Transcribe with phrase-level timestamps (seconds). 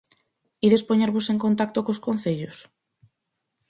[0.65, 2.57] Ides poñervos en contacto cos concellos?